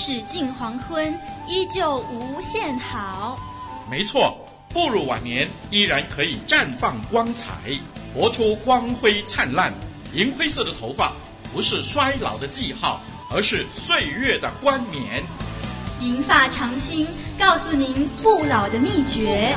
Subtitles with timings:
[0.00, 1.14] 即使近黄昏，
[1.46, 3.38] 依旧无限好。
[3.90, 4.34] 没错，
[4.70, 7.70] 步入晚年依然可以绽放光彩，
[8.14, 9.70] 活出光辉灿烂。
[10.14, 11.12] 银灰色的头发
[11.52, 12.98] 不是衰老的记号，
[13.30, 15.22] 而是岁月的冠冕。
[16.00, 17.06] 银发长青，
[17.38, 19.54] 告诉您不老的秘诀。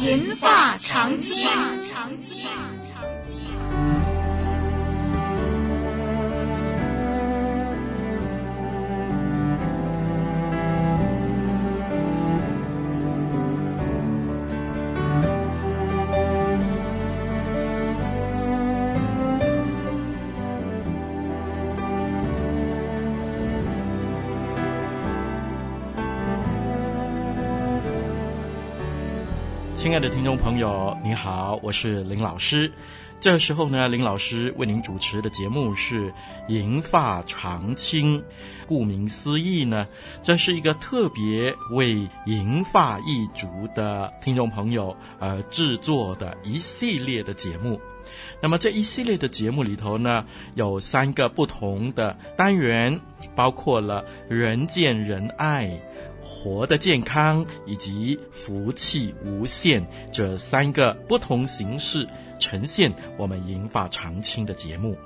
[0.00, 1.48] 银发长青。
[29.86, 32.72] 亲爱的听众朋友，你好，我是林老师。
[33.20, 36.10] 这时候呢，林老师为您主持的节目是
[36.48, 38.18] 《银发长青》。
[38.66, 39.86] 顾名思义呢，
[40.24, 47.80] 这是一个特别为银发一族的听众朋友而制作的一系列的节目。
[48.42, 50.24] 那么这一系列的节目里头呢，
[50.56, 53.00] 有三个不同的单元，
[53.36, 55.80] 包括了人见人爱。
[56.26, 62.06] 活得健康以及福气无限这三个不同形式
[62.40, 64.98] 呈现我们银发长青的节目。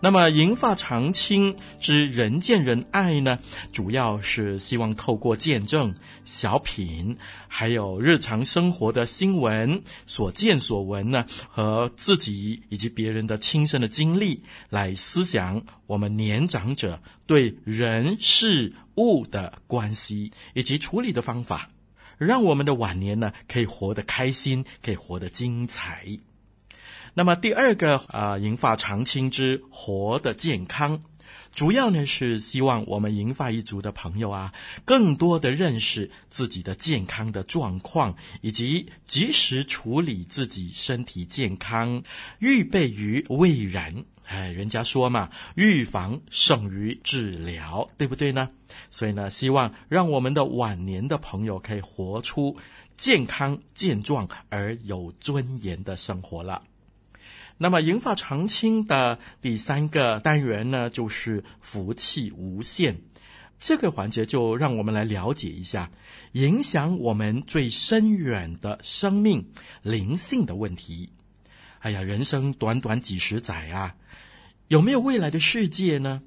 [0.00, 3.38] 那么银发长青之人见人爱呢，
[3.72, 5.94] 主要是希望透过见证、
[6.24, 7.16] 小品，
[7.48, 21.70] 还有日常生活的新闻所见所闻呢，和自己以及别人的亲身的经历来思想我们年长者对人事物的关系以及处理的方法，
[22.18, 26.06] 让我们的晚年呢可以活得开心，可以活得精彩。
[27.14, 31.04] 那么第二个啊、银发长青之活的健康，
[31.54, 34.52] 主要呢是希望我们银发一族的朋友啊，
[34.84, 42.02] 更多的认识自己的健康的状况，以及及时处理自己身体健康，
[42.40, 44.04] 预备于未然。
[44.26, 48.48] 哎，人家说嘛，预防胜于治疗，对不对呢？
[48.90, 52.56] 所以呢，希望让我们的晚年的朋友可以活出
[52.96, 56.62] 健康健壮而有尊严的生活了。
[57.56, 62.98] 那么，银发长青的第三个单元呢，就是福气无限。
[63.60, 65.90] 这个环节就让我们来了解一下
[66.32, 69.46] 影响我们最深远的生命
[69.82, 71.08] 灵性的问题。
[71.84, 73.94] 哎呀，人生短短几十载啊，
[74.68, 76.22] 有没有未来的世界呢？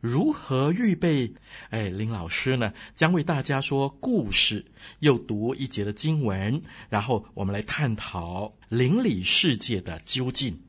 [0.00, 1.32] 如何预备？
[1.70, 4.66] 哎，林老师呢，将为大家说故事，
[4.98, 10.60] 又读一节的经文，然后我们来探讨邻里世界的究竟。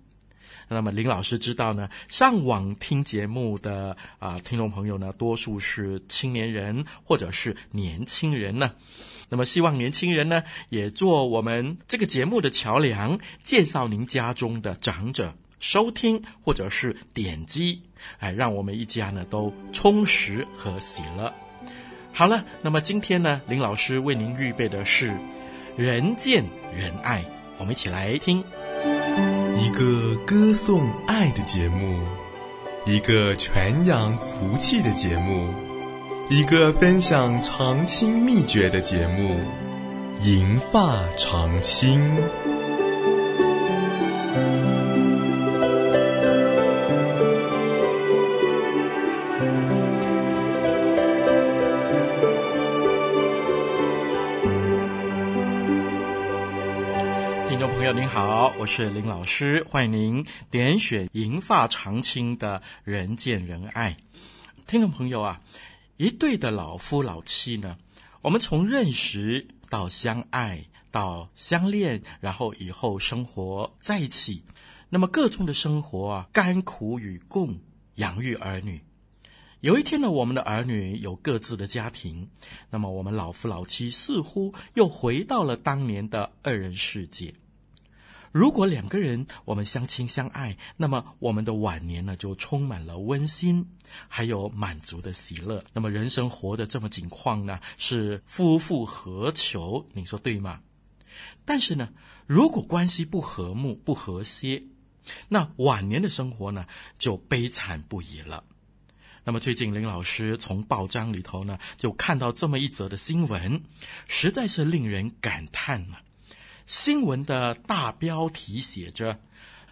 [0.67, 8.71] 那么林老师知道呢，上网听节目的啊、听众朋友呢，多数是青年人或者是年轻人呢。
[9.29, 17.81] 那么希望年轻人呢，也做我们这个节目的桥梁，介绍您家中的长者收听或者是点击，
[18.19, 21.33] 哎，让我们一家呢都充实和喜乐。
[22.13, 25.13] 好了，那么今天呢，林老师为您预备的是
[25.75, 26.45] 人见
[26.75, 27.25] 人爱，
[27.57, 28.43] 我们一起来听。
[29.59, 31.99] 一个歌颂爱的节目，
[32.85, 35.53] 一个传扬福气的节目，
[36.29, 39.39] 一个分享长青秘诀的节目，
[40.23, 42.01] 银发长青。
[57.47, 63.95] 听众朋友您好，我是林老师，欢迎您点选银发长青的人见人爱。
[64.67, 65.39] 听众朋友啊，
[65.97, 67.75] 一对的老夫老妻呢，
[68.21, 74.43] 我们从认识到相爱到相恋，然后以后生活在一起，
[74.89, 77.59] 那么各种的生活啊，甘苦与共，
[77.95, 78.79] 养育儿女。
[79.61, 82.29] 有一天呢，我们的儿女有各自的家庭，
[82.69, 87.33] 那么我们老夫老妻似乎又回到了当年的二人世界。
[88.37, 93.67] 如果两个人我们相亲相爱，那么我们的晚年呢就充满了温馨，
[94.07, 95.65] 还有满足的喜乐。
[95.73, 99.89] 那么人生活得这么景况呢，是夫复何求？
[99.93, 100.61] 你说对吗？
[101.45, 101.89] 但是呢，
[102.27, 104.61] 如果关系不和睦、不和谐，
[105.29, 106.67] 那晚年的生活呢
[106.99, 108.43] 就悲惨不已了。
[109.23, 113.63] 那么最近林老师从报章里头呢就看到这么一则的新闻，
[114.07, 116.03] 实在是令人感叹啊。
[116.67, 119.21] 新闻的大标题写着：“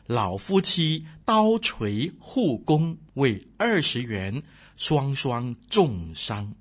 [0.07, 4.41] 老夫妻刀锤互攻，为二十元，
[4.77, 6.53] 双双重伤。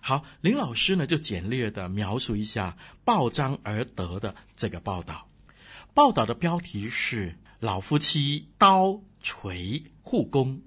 [0.00, 5.28] 好，林老师呢就简略的描述一下报章而得的这个报道。
[5.94, 10.60] 报道的标题是“老夫妻刀锤互攻”。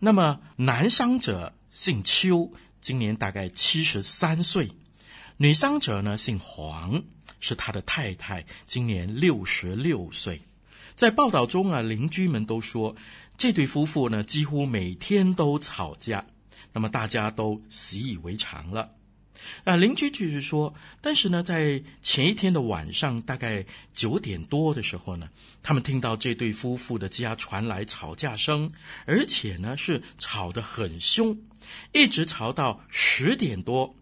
[0.00, 4.68] 那么男伤者姓邱，今年大概七十三岁；
[5.36, 7.02] 女伤者呢姓黄，
[7.46, 10.40] 是他的太太，今年六十六岁。
[10.96, 12.96] 在报道中啊，邻居们都说，
[13.38, 16.26] 这对夫妇呢几乎每天都吵架，
[16.72, 18.90] 那么大家都习以为常了。
[19.62, 23.64] 啊，邻居继续说，但是呢，在前一天的晚上，大概
[23.94, 25.28] 九点多的时候呢，
[25.62, 28.68] 他们听到这对夫妇的家传来吵架声，
[29.04, 31.38] 而且呢是吵得很凶，
[31.92, 33.94] 一直吵到十点多。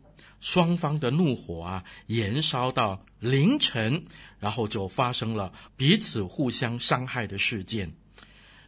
[0.45, 4.05] 双方的怒火啊，燃烧到凌晨，
[4.39, 7.95] 然后就发生了彼此互相伤害的事件。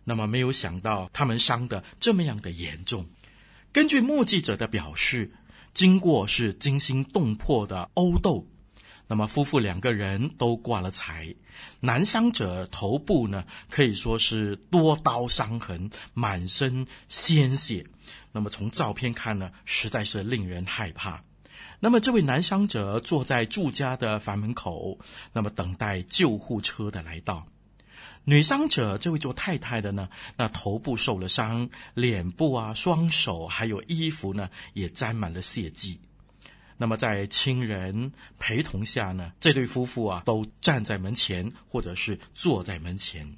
[0.03, 3.07] 那么没有想到，他们伤得这么样的严重。
[3.73, 5.31] 根据目击者的表示，
[5.75, 8.49] 经过是惊心动魄的殴斗。
[9.07, 11.35] 那么夫妇两个人都挂了彩，
[11.81, 17.85] 男伤者头部呢，可以说是多刀伤痕，满身鲜血。
[18.33, 21.23] 那么从照片看呢，实在是令人害怕。
[21.79, 24.99] 那么，这位男伤者坐在住家的房门口，
[25.33, 27.47] 那么等待救护车的来到。
[28.25, 36.01] 女伤者这位做太太的呢，那头部受了伤，脸部啊、双手还有衣服呢，也沾满了血迹。
[36.77, 43.37] 那么在亲人陪同下呢，这对夫妇啊都站在门前，或者是坐在门前。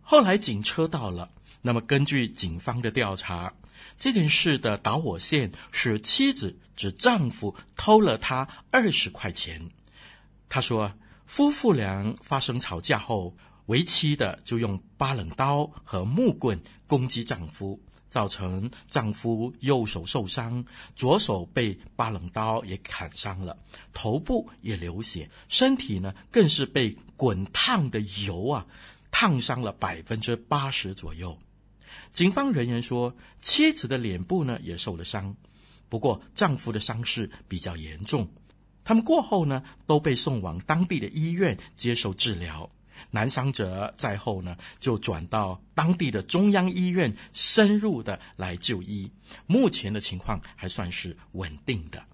[0.00, 1.30] 后来警车到了，
[1.62, 3.52] 那么根据警方的调查。
[3.98, 9.70] 这件事的导火线是妻子指丈夫偷了她二十块钱。
[10.48, 10.92] 她说，
[11.26, 13.34] 夫妇俩发生吵架后，
[13.66, 17.80] 为妻的就用八冷刀和木棍攻击丈夫，
[18.10, 20.64] 造成丈夫右手受伤，
[20.94, 23.56] 左手被八冷刀也砍伤了，
[23.92, 28.66] 头部也流血，身体呢更是被滚烫的油啊
[29.10, 31.38] 烫伤了百分之八十左右。
[32.12, 35.34] 警方人员说，妻子的脸部呢也受了伤，
[35.88, 38.28] 不过丈夫的伤势比较严重。
[38.84, 42.70] 他们过后呢都被送往当地的医院接受治疗。
[43.10, 49.10] 男伤者在后呢就转到当地的中央医院深入的来就医，
[49.46, 52.04] 目前的情况还算是稳定的。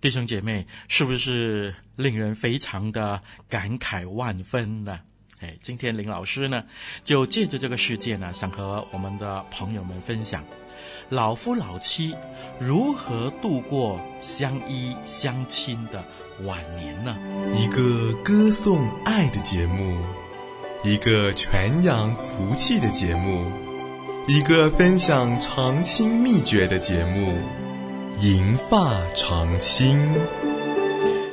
[0.00, 5.00] 弟兄姐妹，是不是令人非常的感慨万分呢？
[5.42, 6.62] 哎，今天林老师呢，
[7.02, 10.44] 就借着这个事件呢，想和我们的朋友们分享，
[11.08, 12.14] 老夫老妻
[12.60, 16.04] 如何度过相依相亲的
[16.44, 17.18] 晚年呢？
[17.56, 19.98] 一个歌颂爱的节目，
[20.84, 23.50] 一个传扬福气的节目，
[24.28, 27.36] 一个分享长青秘诀的节目，
[28.20, 29.98] 银发长青。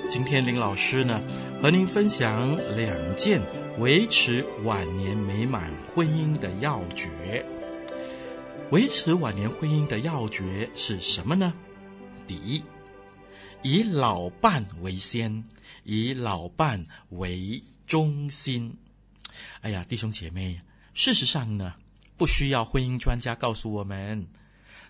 [0.09, 1.21] 今天林老师呢，
[1.61, 3.39] 和您分享两件。
[3.77, 7.45] 维持晚年美满婚姻的要诀。
[8.71, 11.53] 维持晚年婚姻的要诀是什么呢？
[12.27, 12.63] 第一，
[13.61, 15.45] 以老伴为先，
[15.83, 18.75] 以老伴为中心。
[19.61, 20.59] 哎呀，弟兄姐妹，
[20.95, 21.75] 事实上呢，
[22.17, 24.27] 不需要婚姻专家告诉我们，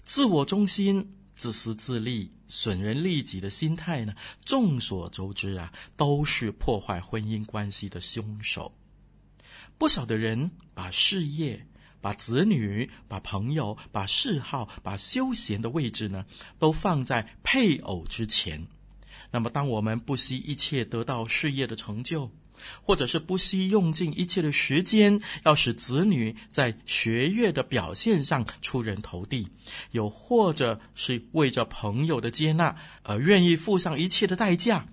[0.06, 4.14] 自我中心、自私自利、损人利己的心态呢，
[4.44, 8.76] 众所周知啊，都是破坏婚姻关系的凶手。
[9.78, 11.66] 不少的人把事业、
[12.02, 16.26] 把子女、把朋友、把嗜好、把休闲的位置呢，
[16.58, 18.68] 都放在配偶之前。
[19.32, 22.32] 那么，当我们不惜一切得到事业的成就，
[22.84, 29.48] 或者是不惜用尽一切的时间，要使子女在学业的表现上出人头地，
[29.92, 34.86] 又或者是为着朋友的接纳而愿意付上一切的代价。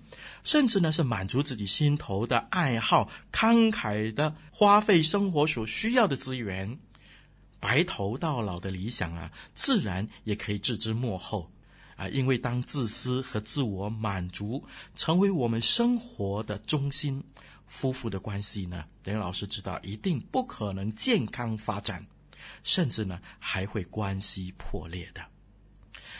[0.43, 6.79] 甚至呢，是满足自己心头的爱好，慷慨的花费生活所需要的资源，
[7.59, 11.51] 白头到老的理想啊，自然也可以置之幕后。
[11.97, 12.07] 啊。
[12.07, 14.63] 因为当自私和自我满足
[14.95, 17.21] 成为我们生活的中心，
[17.67, 22.07] 夫妇的关系呢，林老师知道一定不可能健康发展，
[22.63, 25.21] 甚至呢，还会关系破裂的。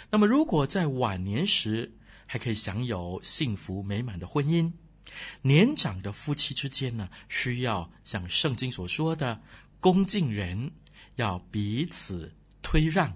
[0.10, 1.94] 那么，如果在晚年时，
[2.26, 4.72] 还可以享有幸福美满的婚姻。
[5.42, 9.42] 年长的夫妻之间呢，需要像圣经所说的
[9.80, 10.72] 恭敬人，
[11.16, 13.08] 要彼此推让。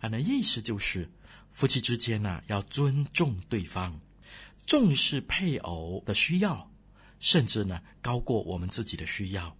[0.00, 1.10] 啊，那意思就是
[1.56, 3.98] 夫妻之间呢，要尊重对方，
[4.66, 6.70] 重视配偶的需要，
[7.18, 9.56] 甚至呢，高过我们自己的需要。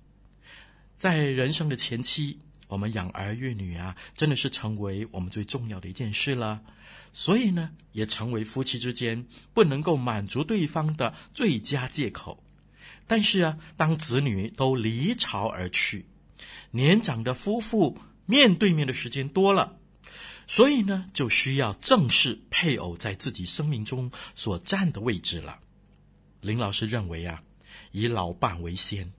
[0.99, 2.39] 在人生的前期，
[2.69, 6.61] 我们养儿育女啊，真的是成为我们最重要的一件事了。
[7.15, 12.45] 所以呢，也成为夫妻之间不能够满足对方的最佳借口。
[13.07, 16.05] 但是啊，当子女都离巢而去，
[16.73, 19.79] 年长的夫妇面对面的时间多了，
[20.47, 25.59] 所以呢，就需要正视配偶在自己生命中所占的位置了。
[26.41, 27.43] 林老师认为啊，
[27.93, 29.13] 以老伴为先，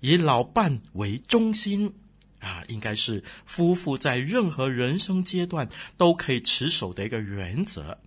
[0.00, 1.94] 以老伴为中心。
[2.38, 7.98] 啊，应该是夫妇在任何人生阶段都可以持守的一个原则。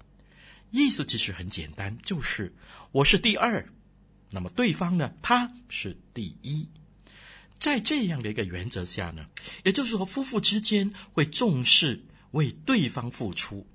[0.69, 2.53] 意思其实很简单，就是
[2.91, 3.67] 我是第二，
[4.29, 6.69] 那么对方呢，他是第一。
[7.57, 9.25] 在这样的一个原则下呢，
[9.65, 13.65] 也就是说，夫妇之间会重视为对方付出，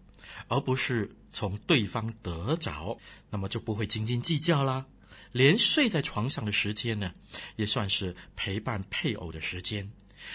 [0.48, 2.98] 而不是从对方得着，
[3.30, 4.86] 那么就不会斤斤计较啦。
[5.32, 7.12] 连睡在床上的时间呢，
[7.56, 9.90] 也算是陪伴配偶的时间。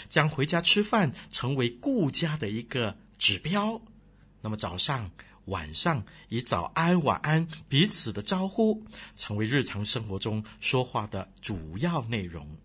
[0.07, 3.81] 将回家吃饭成为顾家的一个指标，
[4.41, 5.09] 那么早上、
[5.45, 8.85] 晚上以早安、晚安彼此的招呼，
[9.15, 12.57] 成为日常生活中说话的主要内容。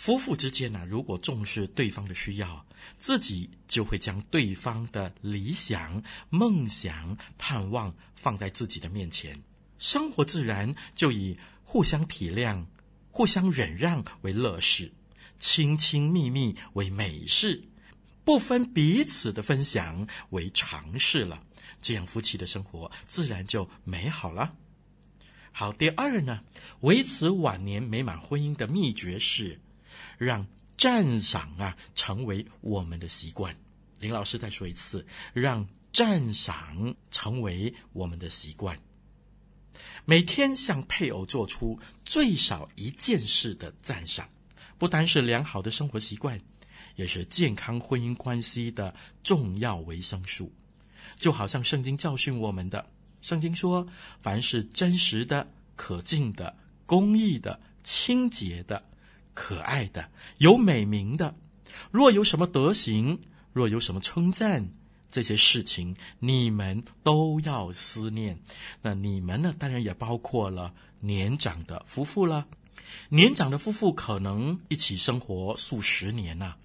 [0.00, 2.66] 夫妇之间呢，如果重视对方的需要，
[2.96, 9.38] 自己就会将对方的理想、梦想、盼望放在自己的面前，
[9.78, 12.64] 生活自然就以互相体谅、
[13.10, 14.90] 互相忍让为乐事。
[15.38, 17.62] 亲亲密密为美事，
[18.24, 21.44] 不分彼此的分享为常事了。
[21.78, 24.54] 这样夫妻的生活自然就美好了。
[25.52, 26.40] 好，第二呢，
[26.80, 29.60] 维持晚年美满婚姻的秘诀是
[30.18, 33.54] 让赞赏啊成为我们的习惯。
[33.98, 38.78] 林老师再说一次，让赞赏成为我们的习惯。
[40.04, 44.28] 每天向配偶做出最少一件事的赞赏。
[44.78, 46.40] 不单是良好的生活习惯，
[46.96, 50.50] 也是健康婚姻关系的重要维生素。
[51.16, 52.90] 就好像圣经教训我们的，
[53.20, 53.86] 圣经说
[54.22, 58.82] ：“凡是真实的、可敬的、公义的、清洁的、
[59.34, 61.34] 可爱的、有美名的，
[61.90, 63.20] 若有什么德行，
[63.52, 64.70] 若有什么称赞，
[65.10, 68.38] 这些事情你们都要思念。”
[68.82, 69.54] 那你们呢？
[69.58, 72.46] 当然也包括了年长的夫妇了。
[73.08, 76.56] 年长的夫妇可能一起生活数十年呐、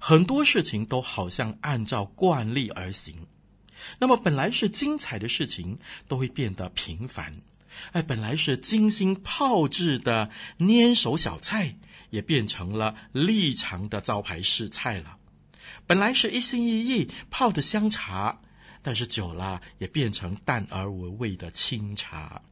[0.00, 3.26] 很多事情都好像按照惯例而行。
[3.98, 5.78] 那么本来是精彩的事情，
[6.08, 7.32] 都会变得平凡。
[7.92, 11.76] 哎，本来是精心炮制的粘手小菜，
[12.10, 15.16] 也变成了立场的招牌式菜了。
[15.86, 18.40] 本来是一心一意泡的香茶，
[18.82, 22.42] 但是久了也变成淡而无味的清茶。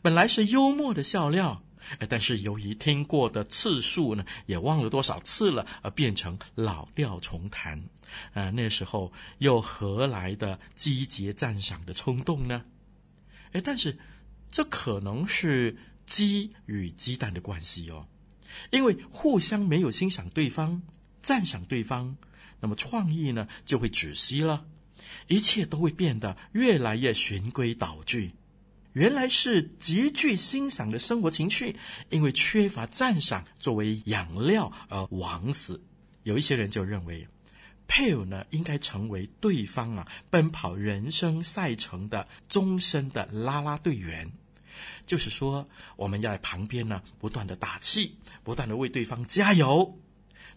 [0.00, 1.62] 本来是幽默的笑料。
[2.08, 7.82] 但是由于听过的次数呢，也忘了多少次了，而变成老调重弹。
[8.34, 12.64] 呃，那时候又何来的积极赞赏的冲动呢？
[13.50, 13.98] 哎，但是
[14.52, 18.06] 这可能是鸡与鸡蛋的关系哦，
[18.70, 20.82] 因为互相没有欣赏对方、
[21.20, 22.16] 赞赏对方，
[22.60, 24.66] 那么创意呢就会止息了，
[25.26, 28.34] 一切都会变得越来越循规蹈矩。
[28.92, 31.74] 原来是极具欣赏的生活情趣，
[32.10, 35.82] 因为缺乏赞赏作为养料而枉死。
[36.24, 37.26] 有一些人就认为，
[37.88, 44.30] 配偶呢应该成为对方啊奔跑人生赛程的终身的啦啦队员，
[45.04, 49.98] 就是说我们要在旁边呢不断的打气，不断的为对方加油。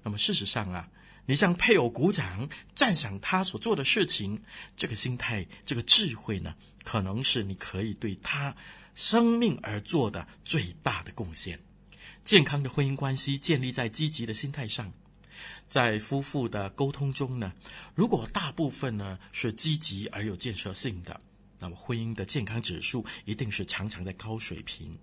[0.03, 0.89] 那么事实上啊，
[1.25, 4.41] 你向配偶鼓掌赞赏他所做的事情，
[4.75, 8.55] 这个心态，这个智慧呢，可能是你可以对他
[8.93, 11.60] 生命而做的最大的贡献。
[12.24, 14.93] 健康的婚姻关系建立在积极的心态上，
[15.67, 17.53] 在夫妇的沟通中呢，
[17.93, 21.19] 如果大部分呢是积极而有建设性的，
[21.59, 24.97] 那么婚姻的健康指数一定是常常在高水平。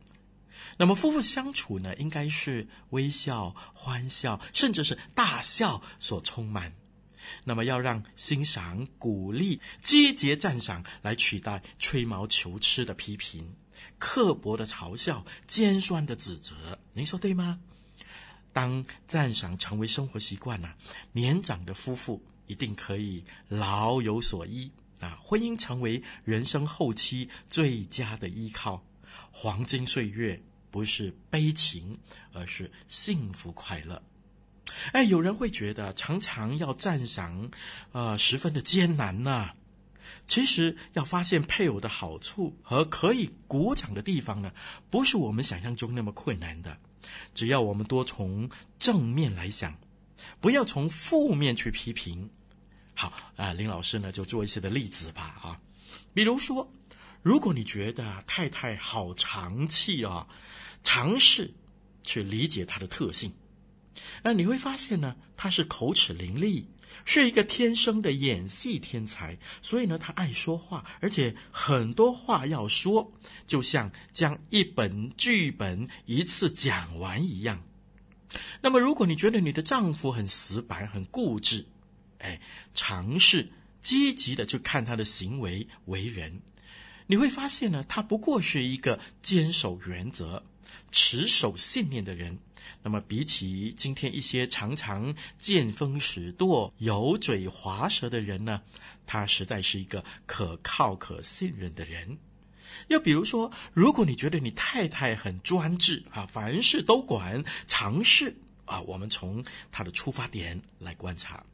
[0.76, 6.73] 那么夫妇相处呢，应该是微笑、欢笑，甚至是大笑所充满。
[7.44, 13.54] 那么，要让欣赏、鼓励、积极赞赏来取代吹毛求疵的批评、
[13.99, 17.61] 刻薄的嘲笑、尖酸的指责，您说对吗？
[18.52, 20.76] 当赞赏成为生活习惯了，
[21.12, 24.71] 年长的夫妇一定可以老有所依
[25.02, 25.18] 啊！
[25.21, 28.85] 婚姻成为人生后期最佳的依靠，
[29.30, 30.40] 黄金岁月
[30.71, 31.99] 不是悲情，
[32.32, 34.00] 而是幸福快乐。
[34.92, 37.50] 哎，有人会觉得常常要赞赏，
[37.90, 39.54] 呃，十分的艰难呐、
[40.26, 44.52] 其实要发现配偶的好处和可以鼓掌的地方呢，
[44.88, 46.78] 不是我们想象中那么困难的。
[47.35, 49.76] 只要我们多从正面来想，
[50.40, 52.30] 不要从负面去批评。
[53.02, 55.61] 好啊，林老师呢就做一些的例子吧啊，
[56.14, 56.73] 比如说，
[57.21, 60.28] 如果你觉得太太好长气啊，
[60.85, 61.52] 尝试
[62.04, 63.32] 去理解她的特性，
[64.23, 66.64] 那你会发现呢，她是口齿伶俐，
[67.04, 73.12] 是一个天生的演戏天才，所以呢，她爱说话，而且很多话要说，
[73.49, 77.64] 就像将一本剧本一次讲完一样。
[78.61, 81.66] 那么，如果你觉得你的丈夫很死板、很固执，
[82.23, 82.41] 哎，
[82.73, 83.50] 尝试
[83.81, 86.41] 积极的去看他的行为为人，
[87.07, 90.45] 你会发现呢，他不过是一个坚守原则、
[90.91, 92.38] 持守信念的人。
[92.85, 98.62] 那么，比起今天一些常常见风使舵、油嘴滑舌的人呢，
[99.05, 102.19] 他实在是一个可靠、可信任的人。
[102.88, 111.45] 又比如说，如果你觉得你太太很专制啊，凡事都管，尝试啊，我们从他的出发点来观察。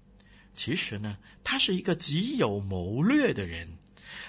[0.58, 3.78] 其实呢，他是一个极有谋略的人，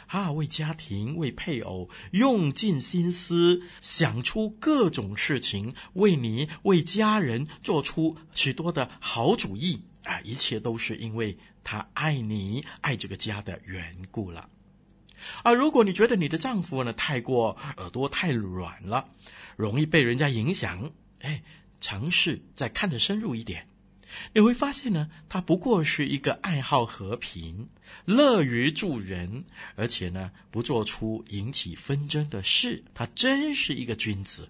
[0.05, 10.21] 啊，为家庭、为配偶用尽心思，想出各种事情，为你、为家人做出许多的好主意啊！
[10.21, 14.47] 一切都是因为他爱你、爱这个家的缘故了。
[15.41, 19.09] 啊，如果你觉得你的丈夫呢，太过耳朵太软了，
[19.57, 21.41] 容易被人家影响，哎，
[21.81, 23.67] 尝试再看得深入一点。
[24.33, 27.69] 你会发现呢，他不过是一个爱好和平、
[28.05, 29.43] 乐于助人，
[29.75, 32.83] 而且呢，不做出引起纷争的事。
[32.93, 34.49] 他真是一个君子。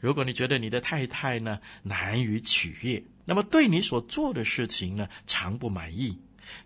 [0.00, 6.18] 如果你觉得你的太太呢，难以取悦，那么对你所做的事情呢，常不满意，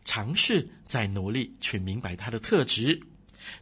[0.04, 2.98] 尝试再努力去明白他的特质，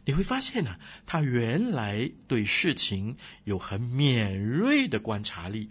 [0.05, 5.69] 你会发现呢，他原来对事情有很敏锐的观察力。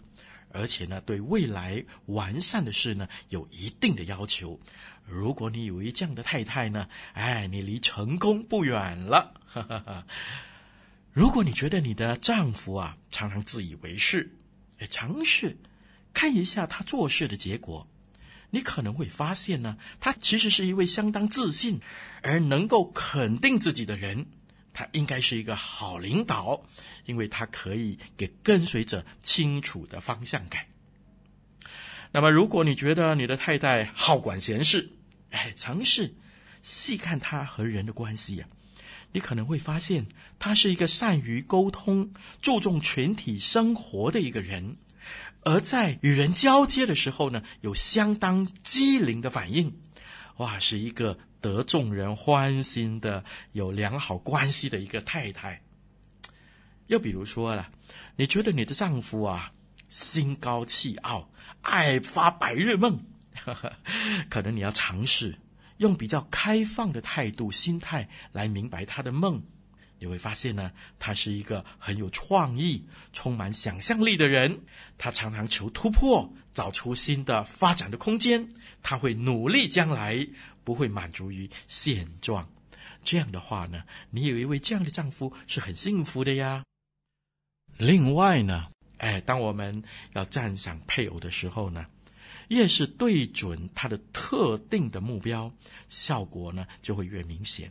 [0.55, 4.59] 而且呢，对未来完善的事呢，有一定的要求。
[5.05, 9.35] 如果你有一这样的太太呢，哎，你离成功不远了。
[9.45, 10.07] 哈哈哈。
[11.13, 14.33] 如果你觉得你的丈夫啊，常常自以为是，
[14.79, 15.57] 哎，尝试
[16.13, 17.87] 看一下他做事的结果，
[18.51, 21.81] 你可能会发现呢，他其实是一位相当自信
[22.23, 24.27] 而能够肯定自己的人。
[24.75, 26.61] 他应该是一个好领导，
[27.07, 30.67] 因为他可以给跟随者清楚的方向感。
[32.11, 34.91] 那么，如果你觉得你的太太好管闲事，
[35.31, 36.15] 哎，尝试
[36.63, 38.47] 细看他和人的关系呀，
[39.13, 40.07] 你可能会发现
[40.39, 44.77] 他是一个善于沟通、注重群体生活的一个人，
[45.43, 49.79] 而在与人交接的时候呢，有相当机灵的反应。
[50.39, 51.17] 哇，是一个。
[51.45, 55.61] 得众人欢心的、有良好关系的一个太太。
[56.87, 57.69] 又比如说了，
[58.17, 59.53] 你觉得你的丈夫啊，
[59.91, 61.31] 心高气傲，
[61.61, 62.99] 爱发白日梦，
[64.31, 65.39] 可能你要尝试
[65.77, 69.43] 用比较开放的态度、心态来明白他的梦。
[69.99, 74.61] 你会发现呢，他是一个很有创意、充满想象力的人。
[74.97, 78.49] 他常常求突破，找出新的发展的空间。
[78.83, 80.27] 他会努力将来。
[80.65, 82.49] 不会满足于现状，
[83.05, 86.65] 这样的话呢，你有一位这样的丈夫是很幸福的呀。
[87.77, 89.83] 另外呢，哎，当我们
[90.15, 91.87] 要赞赏配偶的时候呢，
[92.49, 95.53] 越是对准他的特定的目标，
[95.89, 97.71] 效果呢就会越明显。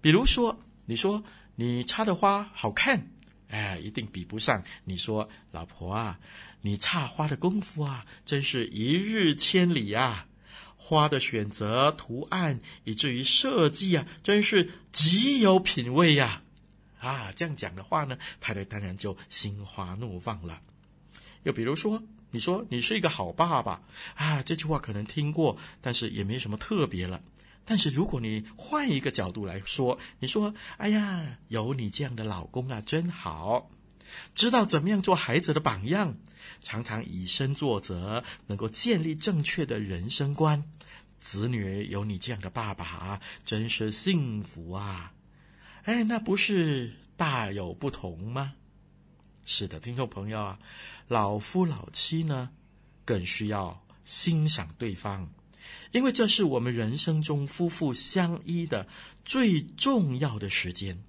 [0.00, 1.22] 比如说，你说
[1.54, 3.10] 你插的花好看，
[3.48, 6.18] 哎，一定比不上你说老婆啊，
[6.62, 10.26] 你插花的功夫啊，真是一日千里啊。
[10.82, 16.42] 花的选择、图案，以至于设计啊，真是极有品味呀！
[16.98, 20.60] 啊，这样讲的话呢，太太当然就心花怒放了。
[21.44, 23.82] 又比如说，你说你是一个好爸爸
[24.14, 27.22] 啊，这句话可能听过，但是也没什么特别了。
[27.64, 33.70] 但是如果你换一个角度来说，你说，哎呀，有你这样的老公啊，真好。
[34.34, 36.16] 知道怎么样做孩子的榜样，
[36.60, 40.64] 常常以身作则，能够建立正确的人生观。
[41.18, 45.12] 子女有你这样的爸爸，真是幸福啊！
[45.82, 48.54] 哎，那不是大有不同吗？
[49.44, 50.58] 是的，听众朋友啊，
[51.08, 52.50] 老夫老妻呢，
[53.04, 55.28] 更需要欣赏对方，
[55.92, 58.88] 因为这是我们人生中夫妇相依的
[59.24, 61.02] 最重要的时间，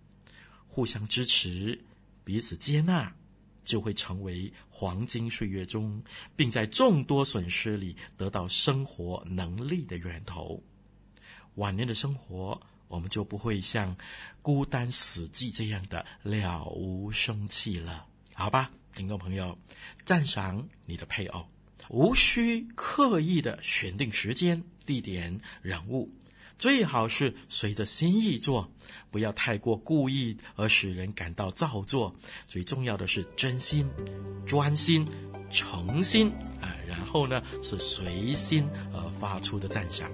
[0.68, 1.80] 互相支持。
[2.24, 3.14] 彼此接纳，
[3.64, 6.04] 就会成为黄金岁月中，
[6.36, 10.62] 并在众多损失里得到生活能力的源头。
[11.56, 13.96] 晚年的生活，我们就不会像
[14.42, 18.72] 孤单死寂这样的了无生气了，好吧？
[18.96, 19.58] 听众朋友，
[20.06, 21.48] 赞赏你的配偶，
[21.90, 26.10] 无需刻意的选定时间、地点、人物，
[26.62, 28.70] 最好是随着心意做，
[29.10, 32.14] 不要太过故意而使人感到造作。
[32.46, 33.90] 最重要的是真心、
[34.46, 35.08] 专心、
[35.50, 36.30] 诚心
[36.62, 40.08] 啊，然后呢是随心而发出的赞赏，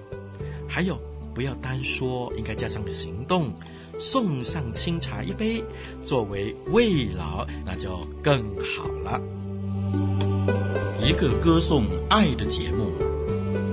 [0.66, 0.98] 还有。
[1.34, 3.54] 不要单说，应该加上行动，
[3.98, 5.62] 送上清茶一杯
[6.02, 9.20] 作为慰劳，那就更好了。
[11.00, 12.90] 一个歌颂爱的节目，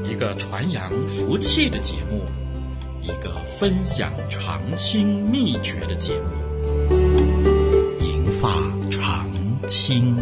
[0.03, 2.21] 一个传扬福气的节目，
[3.05, 6.95] 一个分享长青秘诀的节目，
[8.01, 8.49] 银发
[8.89, 9.29] 长
[9.67, 10.17] 青。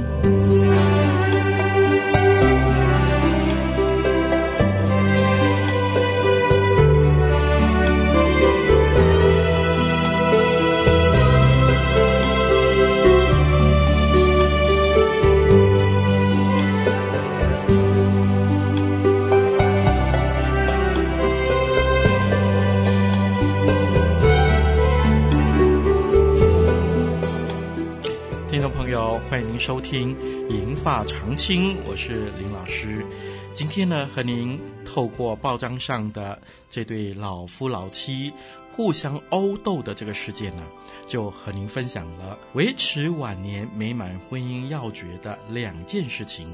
[29.93, 30.15] 听
[30.49, 33.05] 《银发长青》，我是林老师。
[33.53, 38.33] 今天呢，和您透过报章上的这对老夫老妻
[38.71, 40.63] 互相殴斗的这个事件呢，
[41.05, 46.51] 就和您分享了维持晚年美满婚姻要诀的两件事情。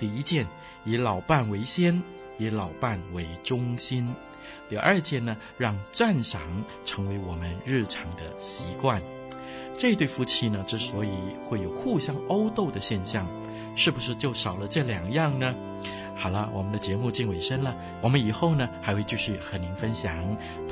[0.00, 0.46] 第一件，
[0.86, 2.02] 以老伴为先，
[2.38, 4.06] 以老伴为中心；
[4.70, 6.40] 第二件呢，让赞赏
[6.86, 9.02] 成为我们日常的习惯。
[9.76, 11.10] 这对夫妻呢，之所以
[11.44, 13.26] 会有互相殴斗的现象，
[13.74, 15.54] 是不是就少了这两样呢？
[16.14, 20.14] 好了，我们的节目近尾声了，我们以后呢还会继续和您分享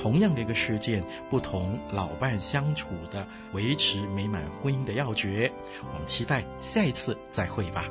[0.00, 5.50] 同样的一个事件，不同老伴相处的维持美满婚姻的要诀。
[5.92, 7.86] 我们期待下一次再会吧。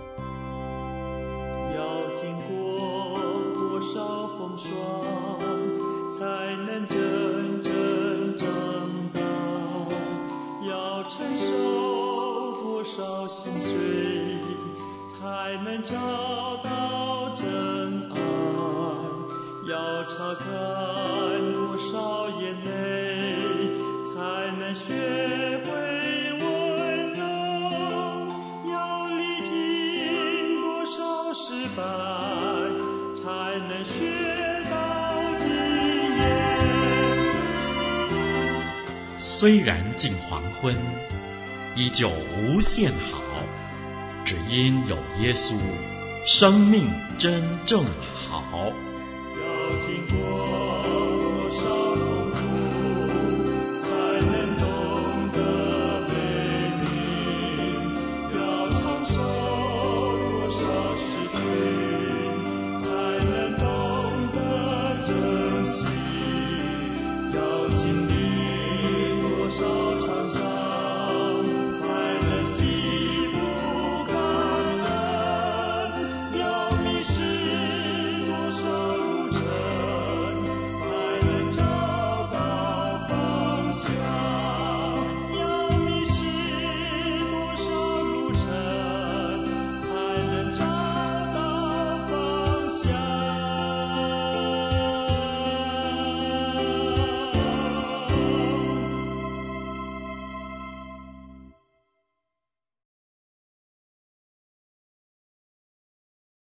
[1.75, 3.19] 要经过
[3.55, 4.69] 多少风霜，
[6.17, 6.23] 才
[6.65, 7.18] 能真
[12.99, 13.71] 少心碎，
[15.07, 15.95] 才能找
[16.61, 18.17] 到真爱？
[19.69, 20.43] 要擦干
[21.53, 22.69] 多少眼泪，
[24.09, 24.83] 才能学
[25.63, 25.71] 会
[26.41, 27.23] 温柔？
[28.69, 29.55] 要历经
[30.59, 31.81] 多少失败，
[33.15, 33.23] 才
[33.69, 33.95] 能学
[34.69, 34.75] 到
[35.39, 35.47] 经
[36.17, 36.19] 验？
[39.19, 40.75] 虽然近黄昏。
[41.79, 43.21] 依旧无限好，
[44.25, 45.55] 只因有耶稣，
[46.25, 48.73] 生命真正好。